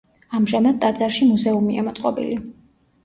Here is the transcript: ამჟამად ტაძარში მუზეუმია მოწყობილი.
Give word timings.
ამჟამად 0.37 0.79
ტაძარში 0.85 1.27
მუზეუმია 1.33 1.85
მოწყობილი. 1.89 2.41